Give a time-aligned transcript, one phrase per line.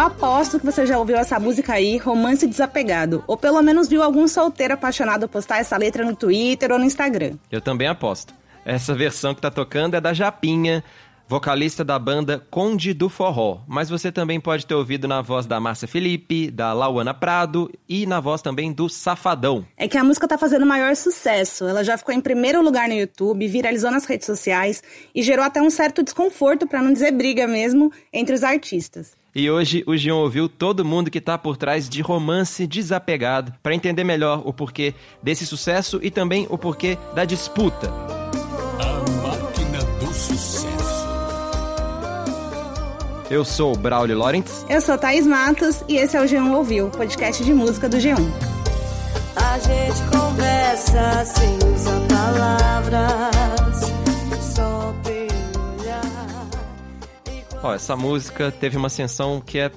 [0.00, 3.22] Eu aposto que você já ouviu essa música aí, Romance Desapegado.
[3.26, 7.34] Ou pelo menos viu algum solteiro apaixonado postar essa letra no Twitter ou no Instagram.
[7.50, 8.32] Eu também aposto.
[8.64, 10.82] Essa versão que tá tocando é da Japinha,
[11.28, 13.60] vocalista da banda Conde do Forró.
[13.68, 18.06] Mas você também pode ter ouvido na voz da Márcia Felipe, da Lauana Prado e
[18.06, 19.66] na voz também do Safadão.
[19.76, 21.66] É que a música tá fazendo maior sucesso.
[21.66, 24.82] Ela já ficou em primeiro lugar no YouTube, viralizou nas redes sociais
[25.14, 29.19] e gerou até um certo desconforto, para não dizer briga mesmo, entre os artistas.
[29.34, 33.74] E hoje o Gion ouviu todo mundo que está por trás de Romance Desapegado para
[33.74, 37.88] entender melhor o porquê desse sucesso e também o porquê da disputa.
[38.80, 40.66] A máquina do sucesso.
[43.30, 44.64] Eu sou o Braulio Lawrence.
[44.68, 48.16] Eu sou Thaís Matos e esse é o G1 Ouviu, podcast de música do G1.
[49.36, 53.69] A gente conversa sem usar palavras,
[57.62, 59.70] Ó, essa música teve uma ascensão que é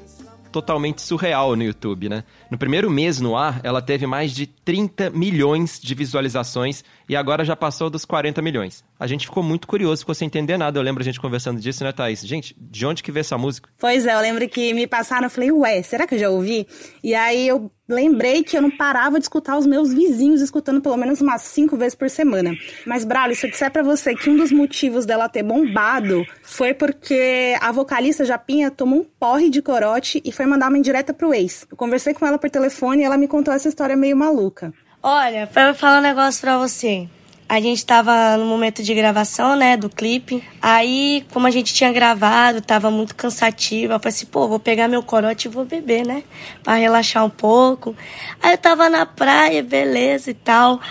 [0.54, 2.24] totalmente surreal no YouTube, né?
[2.50, 7.44] No primeiro mês no ar, ela teve mais de 30 milhões de visualizações e agora
[7.44, 8.86] já passou dos 40 milhões.
[8.98, 10.80] A gente ficou muito curioso, ficou sem entender nada.
[10.80, 12.22] Eu lembro a gente conversando disso, né, Thaís?
[12.22, 13.70] Gente, de onde que veio essa música?
[13.80, 16.66] Pois é, eu lembro que me passaram, eu falei, ué, será que eu já ouvi?
[17.04, 20.98] E aí eu lembrei que eu não parava de escutar os meus vizinhos escutando pelo
[20.98, 22.56] menos umas cinco vezes por semana.
[22.86, 26.74] Mas, Braulio, se eu disser pra você que um dos motivos dela ter bombado foi
[26.74, 31.34] porque a vocalista Japinha tomou um porre de corote e foi mandar uma indireta pro
[31.34, 31.68] ex.
[31.70, 34.74] Eu conversei com ela por telefone e ela me contou essa história meio maluca.
[35.02, 37.08] Olha, pra eu falar um negócio pra você.
[37.54, 40.44] A gente tava no momento de gravação, né, do clipe.
[40.60, 43.94] Aí, como a gente tinha gravado, tava muito cansativo.
[43.94, 46.24] Eu falei assim, pô, vou pegar meu corote e vou beber, né?
[46.64, 47.96] Pra relaxar um pouco.
[48.42, 50.82] Aí eu tava na praia, beleza e tal.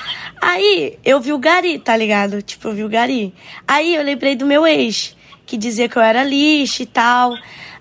[0.40, 2.40] Aí eu vi o Gari, tá ligado?
[2.40, 3.34] Tipo, eu vi o Gari.
[3.66, 7.34] Aí eu lembrei do meu ex, que dizia que eu era lixo e tal.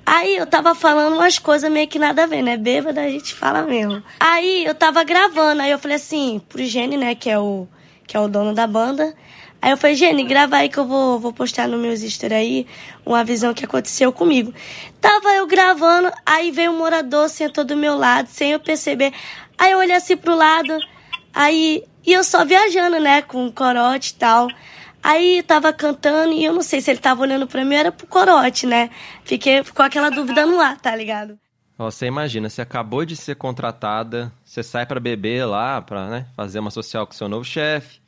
[0.04, 2.58] Aí eu tava falando umas coisas meio que nada a ver, né?
[2.58, 4.02] Bêbada a gente fala mesmo.
[4.20, 7.68] Aí eu tava gravando, aí eu falei assim, pro Gene, né, que é o,
[8.12, 9.16] que é o dono da banda.
[9.62, 12.68] Aí eu falei, Gene, grava aí que eu vou, vou postar no meus stories aí
[13.06, 14.54] uma visão que aconteceu comigo.
[15.00, 19.14] Tava eu gravando, aí veio um morador, sentou do meu lado, sem eu perceber.
[19.58, 20.78] Aí eu olhei assim pro lado,
[21.34, 21.86] aí.
[22.06, 24.50] E eu só viajando, né, com o corote e tal.
[25.02, 28.08] Aí tava cantando e eu não sei se ele tava olhando pra mim era pro
[28.08, 28.90] corote, né?
[29.24, 31.40] Fiquei, ficou aquela dúvida no ar, tá ligado?
[31.78, 36.60] Você imagina, você acabou de ser contratada, você sai pra beber lá, pra né, fazer
[36.60, 38.01] uma social com seu novo chefe.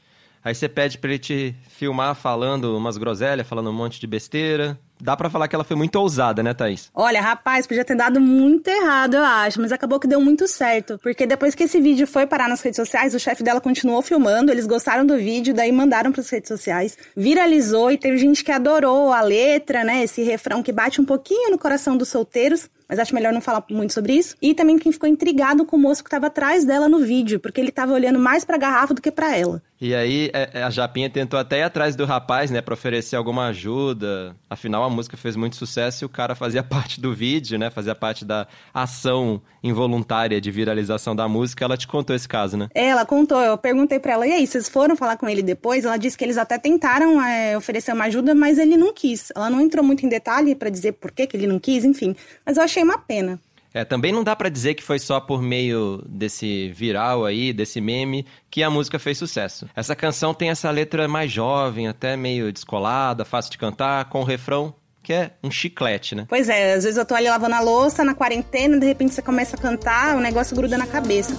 [0.44, 4.78] Aí você pede pra ele te filmar falando umas groselhas, falando um monte de besteira.
[5.02, 6.90] Dá pra falar que ela foi muito ousada, né, Thaís?
[6.94, 10.98] Olha, rapaz, podia ter dado muito errado, eu acho, mas acabou que deu muito certo.
[11.03, 14.52] Porque depois que esse vídeo foi parar nas redes sociais, o chefe dela continuou filmando,
[14.52, 19.12] eles gostaram do vídeo, daí mandaram pras redes sociais, viralizou e teve gente que adorou
[19.12, 20.03] a letra, né?
[20.03, 22.70] Esse refrão que bate um pouquinho no coração dos solteiros.
[22.88, 24.36] Mas acho melhor não falar muito sobre isso.
[24.42, 27.59] E também quem ficou intrigado com o moço que estava atrás dela no vídeo, porque
[27.59, 29.62] ele estava olhando mais pra garrafa do que pra ela.
[29.84, 33.48] E aí é, a Japinha tentou até ir atrás do rapaz, né, pra oferecer alguma
[33.48, 34.34] ajuda.
[34.50, 37.94] Afinal, a música fez muito sucesso e o cara fazia parte do vídeo, né, fazia
[37.94, 41.66] parte da ação involuntária de viralização da música.
[41.66, 42.70] Ela te contou esse caso, né?
[42.74, 45.84] É, Ela contou, eu perguntei pra ela, e aí, vocês foram falar com ele depois?
[45.84, 49.34] Ela disse que eles até tentaram é, oferecer uma ajuda, mas ele não quis.
[49.36, 52.16] Ela não entrou muito em detalhe pra dizer por que que ele não quis, enfim.
[52.46, 53.38] Mas eu achei uma pena.
[53.73, 57.81] É, também não dá pra dizer que foi só por meio desse viral aí, desse
[57.81, 59.67] meme, que a música fez sucesso.
[59.75, 64.23] Essa canção tem essa letra mais jovem, até meio descolada, fácil de cantar, com o
[64.23, 66.25] refrão que é um chiclete, né?
[66.29, 69.22] Pois é, às vezes eu tô ali lavando a louça, na quarentena, de repente você
[69.22, 71.35] começa a cantar, o negócio gruda na cabeça.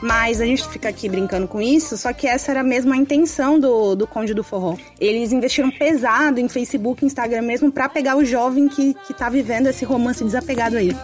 [0.00, 3.58] Mas a gente fica aqui brincando com isso, só que essa era mesmo a intenção
[3.58, 4.76] do, do Conde do Forró.
[5.00, 9.66] Eles investiram pesado em Facebook, Instagram mesmo, pra pegar o jovem que, que tá vivendo
[9.66, 10.94] esse romance desapegado aí.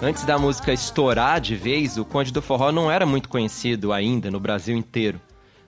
[0.00, 4.30] Antes da música estourar de vez, o Conde do Forró não era muito conhecido ainda
[4.30, 5.18] no Brasil inteiro,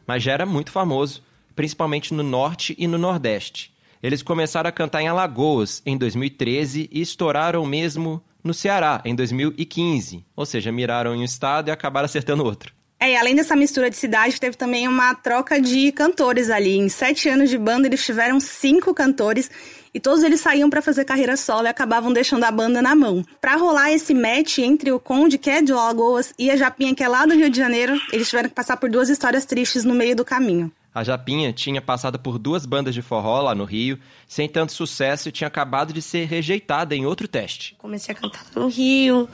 [0.07, 1.23] mas já era muito famoso,
[1.57, 3.75] principalmente no Norte e no Nordeste.
[4.03, 10.25] Eles começaram a cantar em Alagoas em 2013 e estouraram mesmo no Ceará em 2015,
[10.35, 12.73] ou seja, miraram em um estado e acabaram acertando outro.
[12.99, 16.79] É, e além dessa mistura de cidade, teve também uma troca de cantores ali.
[16.79, 19.51] Em sete anos de banda, eles tiveram cinco cantores
[19.93, 23.23] e todos eles saíam pra fazer carreira solo e acabavam deixando a banda na mão.
[23.39, 27.05] Pra rolar esse match entre o Conde, que é de Alagoas, e a Japinha, que
[27.05, 29.95] é lá do Rio de Janeiro, eles tiveram que passar por duas histórias tristes no
[29.95, 30.73] meio do caminho.
[30.97, 35.29] A Japinha tinha passado por duas bandas de forró lá no Rio, sem tanto sucesso
[35.29, 37.77] e tinha acabado de ser rejeitada em outro teste.
[37.77, 39.29] Comecei a cantar no Rio,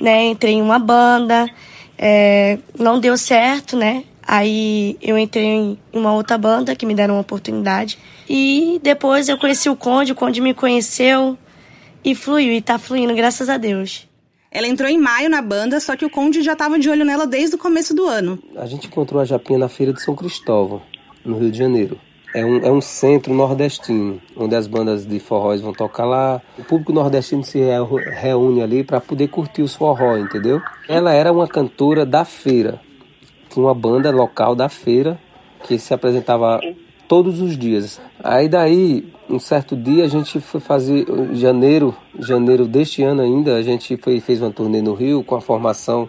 [0.00, 0.28] né?
[0.28, 1.46] Entrei em uma banda,
[1.98, 4.04] é, não deu certo, né?
[4.26, 7.98] Aí eu entrei em uma outra banda que me deram uma oportunidade.
[8.26, 11.36] E depois eu conheci o Conde, o Conde me conheceu
[12.02, 14.08] e fluiu, e tá fluindo, graças a Deus.
[14.50, 17.26] Ela entrou em maio na banda, só que o Conde já estava de olho nela
[17.26, 18.42] desde o começo do ano.
[18.56, 20.80] A gente encontrou a Japinha na Feira de São Cristóvão
[21.24, 21.98] no Rio de Janeiro.
[22.34, 26.40] É um, é um centro nordestino, onde as bandas de forróis vão tocar lá.
[26.58, 27.60] O público nordestino se
[28.20, 30.60] reúne ali para poder curtir os forró, entendeu?
[30.88, 32.80] Ela era uma cantora da feira.
[33.50, 35.20] Tinha uma banda local da feira
[35.62, 36.58] que se apresentava
[37.06, 38.00] todos os dias.
[38.24, 41.04] Aí daí, um certo dia a gente foi fazer
[41.34, 45.40] janeiro, janeiro deste ano ainda, a gente foi, fez uma turnê no Rio com a
[45.42, 46.08] formação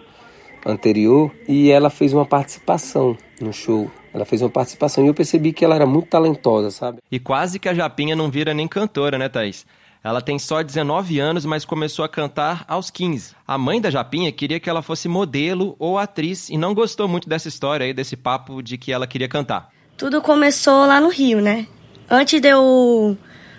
[0.64, 3.90] anterior e ela fez uma participação no show.
[4.14, 6.98] Ela fez uma participação e eu percebi que ela era muito talentosa, sabe?
[7.10, 9.66] E quase que a Japinha não vira nem cantora, né, Thaís?
[10.04, 13.34] Ela tem só 19 anos, mas começou a cantar aos 15.
[13.44, 17.28] A mãe da Japinha queria que ela fosse modelo ou atriz e não gostou muito
[17.28, 19.70] dessa história aí, desse papo de que ela queria cantar.
[19.96, 21.66] Tudo começou lá no Rio, né?
[22.08, 23.16] Antes de eu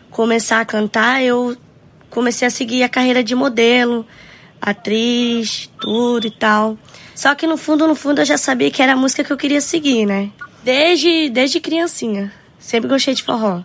[0.09, 1.57] começar a cantar, eu
[2.09, 4.05] comecei a seguir a carreira de modelo,
[4.61, 6.77] atriz, tudo e tal.
[7.13, 9.37] Só que no fundo, no fundo, eu já sabia que era a música que eu
[9.37, 10.29] queria seguir, né?
[10.65, 12.33] Desde, desde criancinha.
[12.57, 13.63] Sempre gostei de forró.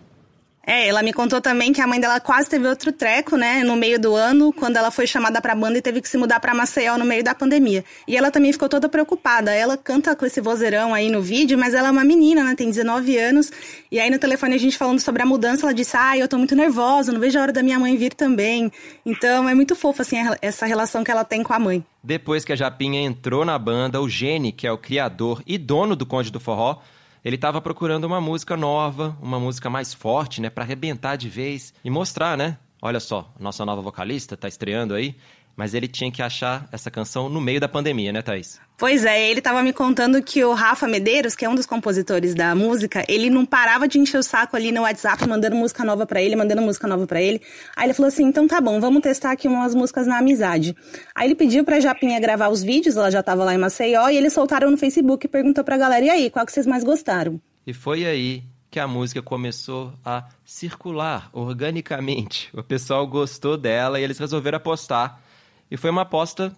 [0.72, 3.74] É, ela me contou também que a mãe dela quase teve outro treco, né, no
[3.74, 6.54] meio do ano, quando ela foi chamada pra banda e teve que se mudar pra
[6.54, 7.84] Maceió no meio da pandemia.
[8.06, 9.52] E ela também ficou toda preocupada.
[9.52, 12.68] Ela canta com esse vozeirão aí no vídeo, mas ela é uma menina, né, tem
[12.68, 13.50] 19 anos.
[13.90, 16.38] E aí no telefone a gente falando sobre a mudança, ela disse: "Ah, eu tô
[16.38, 18.70] muito nervosa, não vejo a hora da minha mãe vir também".
[19.04, 21.84] Então é muito fofo assim essa relação que ela tem com a mãe.
[22.00, 25.96] Depois que a Japinha entrou na banda, o Gene, que é o criador e dono
[25.96, 26.78] do Conde do Forró,
[27.24, 31.74] ele estava procurando uma música nova, uma música mais forte, né, para arrebentar de vez
[31.84, 32.58] e mostrar, né?
[32.82, 35.14] Olha só, nossa nova vocalista está estreando aí,
[35.60, 38.58] mas ele tinha que achar essa canção no meio da pandemia, né, Thaís?
[38.78, 42.34] Pois é, ele estava me contando que o Rafa Medeiros, que é um dos compositores
[42.34, 46.06] da música, ele não parava de encher o saco ali no WhatsApp, mandando música nova
[46.06, 47.42] para ele, mandando música nova para ele.
[47.76, 50.74] Aí ele falou assim: então tá bom, vamos testar aqui umas músicas na amizade.
[51.14, 54.16] Aí ele pediu pra Japinha gravar os vídeos, ela já tava lá em Maceió, e
[54.16, 57.38] eles soltaram no Facebook e perguntou pra galera: e aí, qual que vocês mais gostaram?
[57.66, 62.48] E foi aí que a música começou a circular organicamente.
[62.54, 65.20] O pessoal gostou dela e eles resolveram apostar.
[65.70, 66.52] E foi uma aposta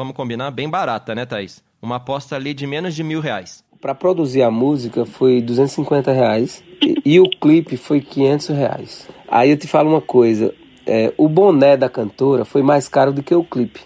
[0.00, 1.62] vamos combinar, bem barata, né, Thaís?
[1.82, 3.62] Uma aposta ali de menos de mil reais.
[3.80, 9.08] Para produzir a música foi 250 reais e, e, o clipe foi 500 reais.
[9.28, 10.54] Aí eu te falo uma coisa,
[10.86, 13.80] é, o boné da cantora foi mais caro do que o clipe.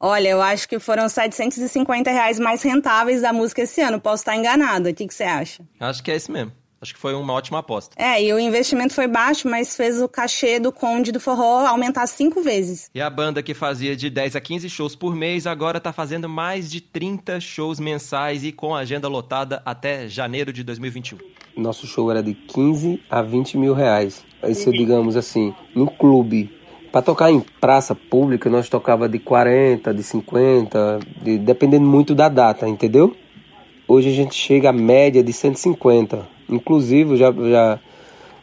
[0.00, 4.00] Olha, eu acho que foram 750 reais mais rentáveis da música esse ano.
[4.00, 4.90] Posso estar enganada.
[4.90, 5.62] O que, que você acha?
[5.80, 6.52] Acho que é esse mesmo.
[6.80, 7.96] Acho que foi uma ótima aposta.
[8.00, 12.06] É, e o investimento foi baixo, mas fez o cachê do Conde do Forró aumentar
[12.06, 12.88] cinco vezes.
[12.94, 16.28] E a banda que fazia de 10 a 15 shows por mês agora está fazendo
[16.28, 21.18] mais de 30 shows mensais e com agenda lotada até janeiro de 2021.
[21.56, 24.24] Nosso show era de 15 a 20 mil reais.
[24.46, 26.56] Isso, digamos assim, no clube.
[26.92, 32.28] Para tocar em praça pública, nós tocava de 40, de 50, de, dependendo muito da
[32.28, 33.16] data, entendeu?
[33.88, 37.80] Hoje a gente chega à média de 150 Inclusive, já, já,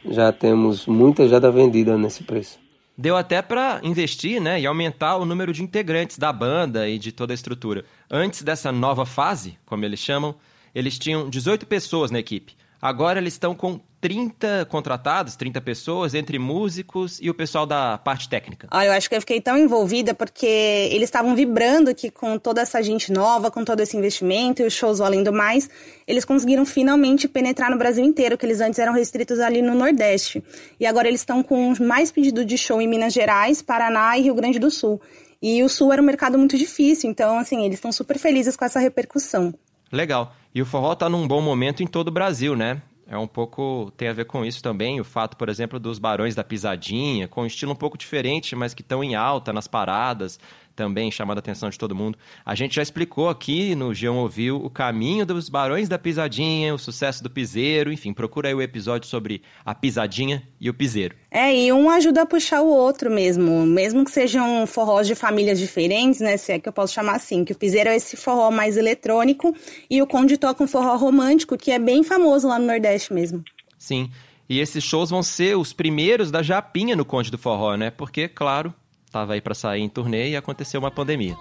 [0.10, 2.60] já temos muita já da vendida nesse preço.
[2.98, 7.12] Deu até para investir né, e aumentar o número de integrantes da banda e de
[7.12, 7.84] toda a estrutura.
[8.10, 10.36] Antes dessa nova fase, como eles chamam,
[10.74, 12.56] eles tinham 18 pessoas na equipe.
[12.86, 18.30] Agora eles estão com 30 contratados, 30 pessoas, entre músicos e o pessoal da parte
[18.30, 18.68] técnica.
[18.70, 22.62] Ah, eu acho que eu fiquei tão envolvida porque eles estavam vibrando que com toda
[22.62, 25.68] essa gente nova, com todo esse investimento e os shows além do mais,
[26.06, 30.44] eles conseguiram finalmente penetrar no Brasil inteiro, que eles antes eram restritos ali no Nordeste.
[30.80, 34.36] E agora eles estão com mais pedido de show em Minas Gerais, Paraná e Rio
[34.36, 35.02] Grande do Sul.
[35.42, 38.64] E o Sul era um mercado muito difícil, então assim, eles estão super felizes com
[38.64, 39.56] essa repercussão.
[39.92, 40.32] Legal.
[40.56, 42.82] E o forró está num bom momento em todo o Brasil, né?
[43.06, 43.92] É um pouco.
[43.98, 45.02] tem a ver com isso também.
[45.02, 48.74] O fato, por exemplo, dos Barões da Pisadinha, com um estilo um pouco diferente, mas
[48.74, 50.40] que estão em alta nas paradas
[50.76, 52.18] também chamando a atenção de todo mundo.
[52.46, 56.78] A gente já explicou aqui no Geão Ouviu o caminho dos Barões da Pisadinha, o
[56.78, 61.16] sucesso do piseiro, enfim, procura aí o episódio sobre a pisadinha e o piseiro.
[61.32, 65.60] É, e um ajuda a puxar o outro mesmo, mesmo que sejam forrós de famílias
[65.60, 68.52] diferentes, né, se é que eu posso chamar assim, que o piseiro é esse forró
[68.52, 69.56] mais eletrônico
[69.90, 73.44] e o conde toca um forró romântico, que é bem famoso lá no Nordeste mesmo.
[73.78, 74.10] Sim,
[74.48, 77.90] e esses shows vão ser os primeiros da Japinha no Conde do Forró, né?
[77.90, 78.74] Porque, claro,
[79.16, 81.38] estava aí para sair em turnê e aconteceu uma pandemia.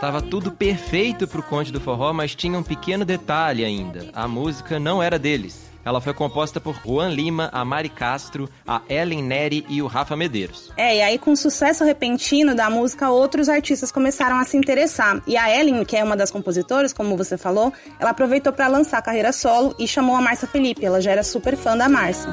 [0.00, 4.10] Tava tudo perfeito pro Conde do Forró, mas tinha um pequeno detalhe ainda.
[4.12, 5.73] A música não era deles.
[5.84, 10.16] Ela foi composta por Juan Lima, a Mari Castro, a Ellen Neri e o Rafa
[10.16, 10.72] Medeiros.
[10.76, 15.22] É, e aí com o sucesso repentino da música, outros artistas começaram a se interessar.
[15.26, 18.98] E a Ellen, que é uma das compositoras, como você falou, ela aproveitou para lançar
[18.98, 20.84] a carreira solo e chamou a Márcia Felipe.
[20.84, 22.30] Ela já era super fã da Márcia.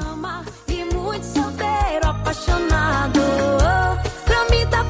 [0.68, 0.84] E
[4.50, 4.82] mim tá.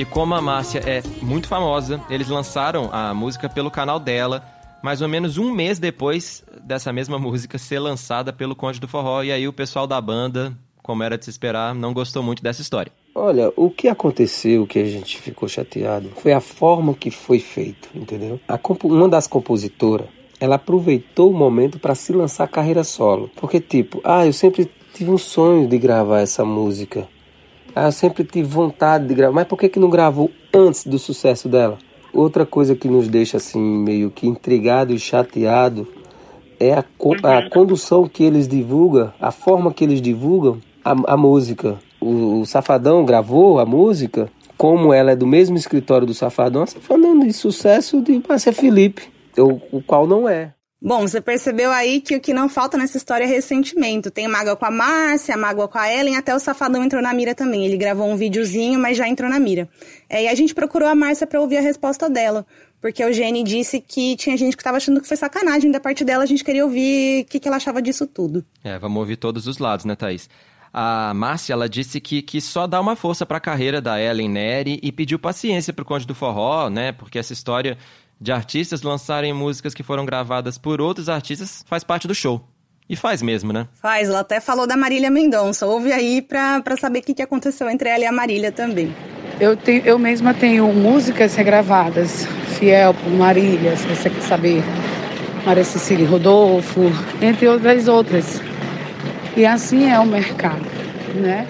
[0.00, 4.42] E como a Márcia é muito famosa, eles lançaram a música pelo canal dela
[4.82, 9.22] mais ou menos um mês depois dessa mesma música ser lançada pelo Conde do Forró.
[9.22, 12.62] E aí o pessoal da banda, como era de se esperar, não gostou muito dessa
[12.62, 12.92] história.
[13.14, 17.88] Olha, o que aconteceu que a gente ficou chateado foi a forma que foi feito,
[17.94, 18.40] entendeu?
[18.84, 20.06] Uma das compositoras,
[20.38, 23.28] ela aproveitou o momento para se lançar carreira solo.
[23.36, 27.08] Porque, tipo, ah, eu sempre tive um sonho de gravar essa música.
[27.74, 29.34] Ah, eu sempre tive vontade de gravar.
[29.34, 31.78] Mas por que, que não gravou antes do sucesso dela?
[32.12, 35.86] Outra coisa que nos deixa assim meio que intrigado e chateado
[36.58, 36.84] é a,
[37.38, 41.78] a condução que eles divulgam, a forma que eles divulgam a, a música.
[42.00, 47.18] O, o, Safadão gravou a música, como ela é do mesmo escritório do Safadão, Safadão
[47.18, 49.02] de sucesso de Márcia Felipe,
[49.38, 50.52] o, o qual não é.
[50.82, 54.10] Bom, você percebeu aí que o que não falta nessa história é ressentimento.
[54.10, 57.34] Tem mágoa com a Márcia, mágoa com a Ellen, até o Safadão entrou na mira
[57.34, 57.66] também.
[57.66, 59.68] Ele gravou um videozinho, mas já entrou na mira.
[60.08, 62.46] É, e a gente procurou a Márcia para ouvir a resposta dela.
[62.80, 66.02] Porque o Gene disse que tinha gente que estava achando que foi sacanagem da parte
[66.02, 68.42] dela, a gente queria ouvir o que, que ela achava disso tudo.
[68.64, 70.30] É, vamos ouvir todos os lados, né, Thaís?
[70.72, 74.30] A Márcia, ela disse que, que só dá uma força para a carreira da Ellen
[74.30, 76.92] Neri e pediu paciência pro Conde do Forró, né?
[76.92, 77.76] Porque essa história
[78.20, 82.44] de artistas lançarem músicas que foram gravadas por outros artistas faz parte do show.
[82.88, 83.68] E faz mesmo, né?
[83.80, 85.64] Faz, ela até falou da Marília Mendonça.
[85.64, 88.92] Ouve aí pra, pra saber o que, que aconteceu entre ela e a Marília também.
[89.38, 92.26] Eu, tenho, eu mesma tenho músicas regravadas,
[92.58, 94.62] fiel por Marília, se você quer saber.
[95.46, 96.82] Maria Cecília Rodolfo,
[97.22, 98.40] entre outras outras.
[99.36, 100.66] E assim é o mercado,
[101.14, 101.48] né?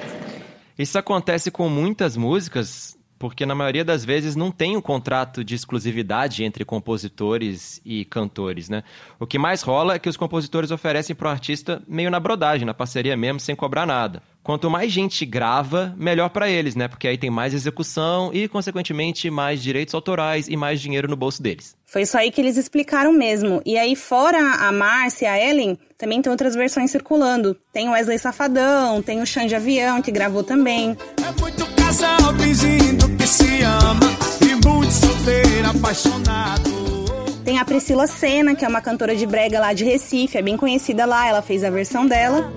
[0.78, 5.54] Isso acontece com muitas músicas porque na maioria das vezes não tem um contrato de
[5.54, 8.82] exclusividade entre compositores e cantores, né?
[9.18, 12.64] O que mais rola é que os compositores oferecem para o artista meio na brodagem,
[12.64, 14.22] na parceria mesmo, sem cobrar nada.
[14.42, 16.88] Quanto mais gente grava, melhor para eles, né?
[16.88, 21.42] Porque aí tem mais execução e, consequentemente, mais direitos autorais e mais dinheiro no bolso
[21.42, 21.76] deles.
[21.84, 23.60] Foi isso aí que eles explicaram mesmo.
[23.66, 27.54] E aí, fora a Márcia e a Ellen, também tem outras versões circulando.
[27.70, 30.96] Tem o Wesley Safadão, tem o Xande Avião, que gravou também.
[31.18, 31.69] É muito
[33.18, 34.06] que se ama
[34.40, 36.70] e muito solteiro, apaixonado.
[37.44, 40.56] Tem a Priscila Senna, que é uma cantora de brega lá de Recife, é bem
[40.56, 42.48] conhecida lá, ela fez a versão dela.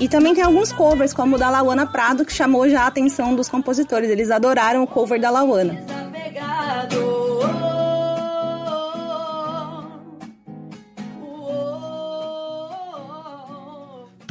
[0.00, 3.36] E também tem alguns covers, como o da Lauana Prado, que chamou já a atenção
[3.36, 4.10] dos compositores.
[4.10, 5.78] Eles adoraram o cover da Lauana.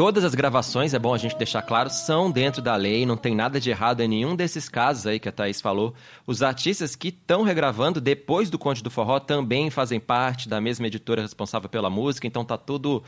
[0.01, 3.36] Todas as gravações, é bom a gente deixar claro, são dentro da lei, não tem
[3.36, 5.93] nada de errado em nenhum desses casos aí que a Thaís falou.
[6.25, 10.88] Os artistas que estão regravando depois do Conte do Forró também fazem parte da mesma
[10.88, 13.03] editora responsável pela música, então tá tudo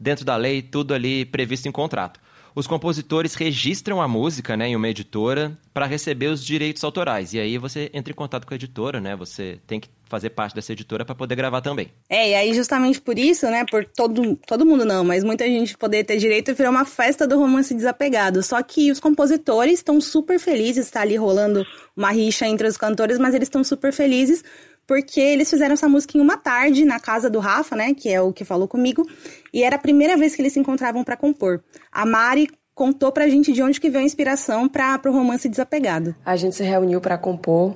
[0.00, 2.18] dentro da lei, tudo ali previsto em contrato
[2.54, 7.32] os compositores registram a música né, em uma editora para receber os direitos autorais.
[7.32, 9.16] E aí você entra em contato com a editora, né?
[9.16, 11.88] Você tem que fazer parte dessa editora para poder gravar também.
[12.06, 15.76] É, e aí justamente por isso, né, por todo, todo mundo não, mas muita gente
[15.78, 18.42] poder ter direito, virou uma festa do romance desapegado.
[18.42, 21.66] Só que os compositores estão super felizes, está ali rolando
[21.96, 24.44] uma rixa entre os cantores, mas eles estão super felizes
[24.92, 28.20] porque eles fizeram essa música em uma tarde na casa do Rafa, né, que é
[28.20, 29.08] o que falou comigo,
[29.50, 31.62] e era a primeira vez que eles se encontravam para compor.
[31.90, 36.14] A Mari contou pra gente de onde que veio a inspiração para o romance desapegado.
[36.26, 37.74] A gente se reuniu para compor.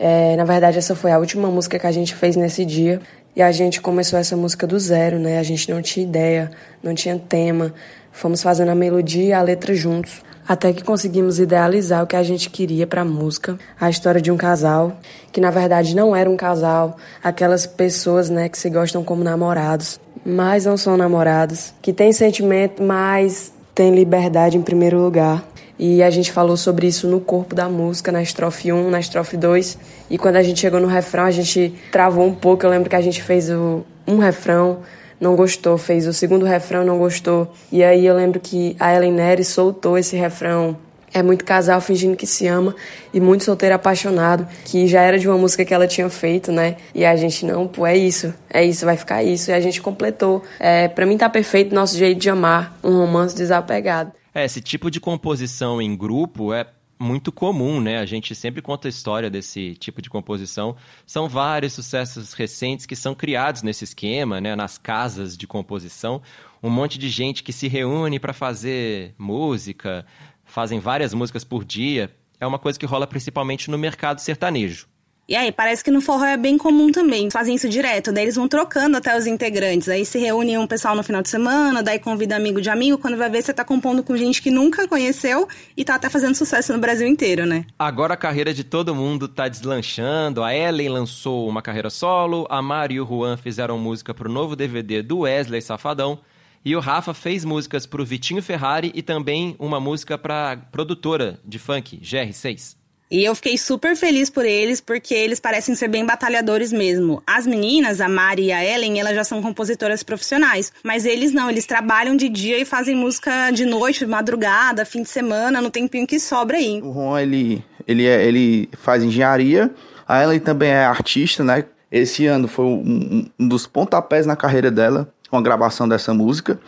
[0.00, 3.00] É, na verdade, essa foi a última música que a gente fez nesse dia.
[3.36, 5.38] E a gente começou essa música do zero, né?
[5.38, 6.50] A gente não tinha ideia,
[6.82, 7.72] não tinha tema.
[8.10, 12.22] Fomos fazendo a melodia e a letra juntos até que conseguimos idealizar o que a
[12.22, 14.98] gente queria para a música, a história de um casal,
[15.30, 20.00] que na verdade não era um casal, aquelas pessoas, né, que se gostam como namorados,
[20.24, 25.44] mas não são namorados, que têm sentimento, mas têm liberdade em primeiro lugar.
[25.78, 29.36] E a gente falou sobre isso no corpo da música, na estrofe 1, na estrofe
[29.36, 29.78] 2.
[30.10, 32.66] E quando a gente chegou no refrão, a gente travou um pouco.
[32.66, 34.80] Eu lembro que a gente fez o, um refrão,
[35.20, 37.52] não gostou, fez o segundo refrão, não gostou.
[37.72, 40.76] E aí eu lembro que a Ellen Nery soltou esse refrão
[41.12, 42.74] É muito casal fingindo que se ama
[43.14, 46.76] e muito solteiro apaixonado, que já era de uma música que ela tinha feito, né?
[46.94, 49.50] E a gente, não, pô, é isso, é isso, vai ficar isso.
[49.50, 50.42] E a gente completou.
[50.60, 54.12] É, pra mim tá perfeito nosso jeito de amar, um romance desapegado.
[54.34, 56.66] É, esse tipo de composição em grupo é
[56.98, 57.98] muito comum, né?
[57.98, 60.76] A gente sempre conta a história desse tipo de composição.
[61.06, 64.56] São vários sucessos recentes que são criados nesse esquema, né?
[64.56, 66.20] Nas casas de composição.
[66.62, 70.04] Um monte de gente que se reúne para fazer música,
[70.44, 72.10] fazem várias músicas por dia.
[72.40, 74.88] É uma coisa que rola principalmente no mercado sertanejo.
[75.28, 77.30] E aí, parece que no forró é bem comum também.
[77.30, 79.86] Fazem isso direto, daí eles vão trocando até os integrantes.
[79.86, 82.96] Aí se reúne um pessoal no final de semana, daí convida amigo de amigo.
[82.96, 86.34] Quando vai ver, você tá compondo com gente que nunca conheceu e tá até fazendo
[86.34, 87.66] sucesso no Brasil inteiro, né?
[87.78, 90.42] Agora a carreira de todo mundo tá deslanchando.
[90.42, 94.56] A Ellen lançou uma carreira solo, a Mari e o Juan fizeram música pro novo
[94.56, 96.20] DVD do Wesley Safadão.
[96.64, 101.58] E o Rafa fez músicas pro Vitinho Ferrari e também uma música pra produtora de
[101.58, 102.77] funk, GR6.
[103.10, 107.22] E eu fiquei super feliz por eles, porque eles parecem ser bem batalhadores mesmo.
[107.26, 110.70] As meninas, a Mari e a Ellen, elas já são compositoras profissionais.
[110.84, 115.08] Mas eles não, eles trabalham de dia e fazem música de noite, madrugada, fim de
[115.08, 116.82] semana, no tempinho que sobra aí.
[116.82, 119.70] O Juan, ele, ele, é, ele faz engenharia,
[120.06, 121.64] a Ellen também é artista, né?
[121.90, 126.60] Esse ano foi um, um dos pontapés na carreira dela, com a gravação dessa música.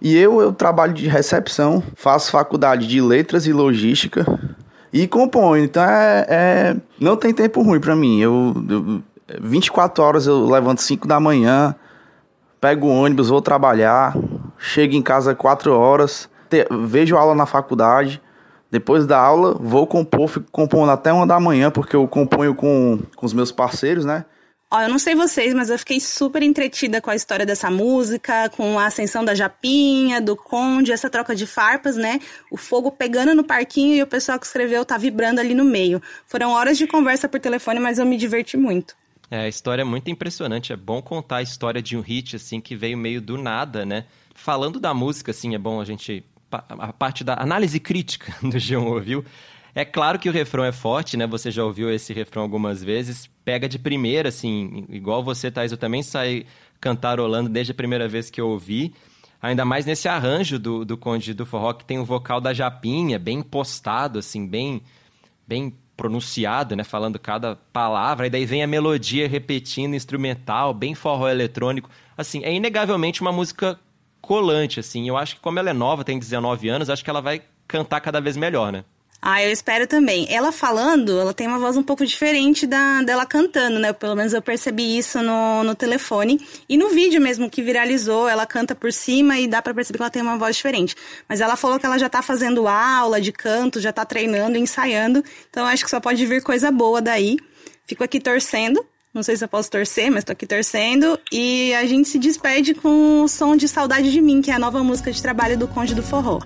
[0.00, 4.24] E eu, eu trabalho de recepção, faço faculdade de letras e logística
[4.92, 5.64] e componho.
[5.64, 8.20] Então é, é não tem tempo ruim para mim.
[8.20, 9.02] Eu, eu
[9.40, 11.74] 24 horas eu levanto 5 da manhã,
[12.60, 14.16] pego o ônibus, vou trabalhar,
[14.58, 18.20] chego em casa 4 horas, te, vejo aula na faculdade.
[18.70, 23.00] Depois da aula, vou compor, fico compondo até uma da manhã, porque eu componho com,
[23.16, 24.24] com os meus parceiros, né?
[24.72, 28.48] Ó, eu não sei vocês, mas eu fiquei super entretida com a história dessa música,
[28.50, 32.20] com a ascensão da Japinha, do Conde, essa troca de farpas, né?
[32.52, 36.00] O fogo pegando no parquinho e o pessoal que escreveu tá vibrando ali no meio.
[36.24, 38.94] Foram horas de conversa por telefone, mas eu me diverti muito.
[39.28, 40.72] É, a história é muito impressionante.
[40.72, 44.04] É bom contar a história de um hit, assim, que veio meio do nada, né?
[44.36, 46.24] Falando da música, assim, é bom a gente...
[46.52, 49.24] A parte da análise crítica do João ouviu
[49.74, 51.26] é claro que o refrão é forte, né?
[51.26, 53.30] Você já ouviu esse refrão algumas vezes.
[53.44, 56.46] Pega de primeira, assim, igual você, Thais, eu também saí
[56.80, 58.92] cantarolando desde a primeira vez que eu ouvi.
[59.40, 63.18] Ainda mais nesse arranjo do, do Conde do Forró, que tem o vocal da Japinha,
[63.18, 64.82] bem postado, assim, bem,
[65.46, 66.84] bem pronunciado, né?
[66.84, 68.26] Falando cada palavra.
[68.26, 71.88] E daí vem a melodia repetindo, instrumental, bem forró eletrônico.
[72.16, 73.78] Assim, é inegavelmente uma música
[74.20, 75.08] colante, assim.
[75.08, 78.00] Eu acho que como ela é nova, tem 19 anos, acho que ela vai cantar
[78.00, 78.84] cada vez melhor, né?
[79.22, 80.26] Ah, eu espero também.
[80.30, 83.92] Ela falando, ela tem uma voz um pouco diferente da dela cantando, né?
[83.92, 86.40] Pelo menos eu percebi isso no, no telefone.
[86.66, 90.02] E no vídeo mesmo que viralizou, ela canta por cima e dá para perceber que
[90.02, 90.96] ela tem uma voz diferente.
[91.28, 95.22] Mas ela falou que ela já tá fazendo aula de canto, já tá treinando, ensaiando.
[95.50, 97.36] Então acho que só pode vir coisa boa daí.
[97.86, 98.82] Fico aqui torcendo.
[99.12, 101.18] Não sei se eu posso torcer, mas tô aqui torcendo.
[101.30, 104.58] E a gente se despede com o som de Saudade de Mim, que é a
[104.58, 106.40] nova música de trabalho do Conde do Forró.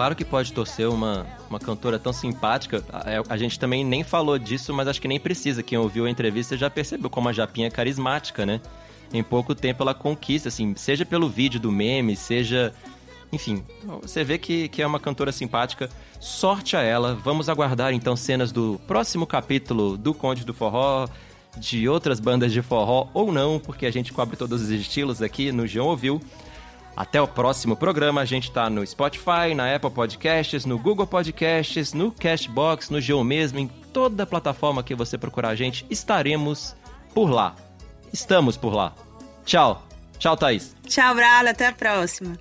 [0.00, 2.82] Claro que pode torcer uma, uma cantora tão simpática.
[2.90, 5.62] A, a gente também nem falou disso, mas acho que nem precisa.
[5.62, 8.62] Quem ouviu a entrevista já percebeu como a Japinha é carismática, né?
[9.12, 12.72] Em pouco tempo ela conquista, assim, seja pelo vídeo do meme, seja
[13.32, 13.64] enfim,
[14.02, 15.88] você vê que, que é uma cantora simpática.
[16.18, 17.14] Sorte a ela.
[17.14, 21.08] Vamos aguardar então cenas do próximo capítulo do Conde do Forró,
[21.56, 25.52] de outras bandas de forró ou não, porque a gente cobre todos os estilos aqui
[25.52, 26.20] no João Ouviu.
[26.96, 28.20] Até o próximo programa.
[28.20, 33.22] A gente tá no Spotify, na Apple Podcasts, no Google Podcasts, no Cashbox, no Geo
[33.24, 36.76] mesmo, em toda plataforma que você procurar a gente, estaremos
[37.14, 37.54] por lá.
[38.12, 38.92] Estamos por lá.
[39.44, 39.86] Tchau.
[40.18, 40.76] Tchau, Thaís.
[40.86, 41.50] Tchau, Brada.
[41.50, 42.36] Até a próxima.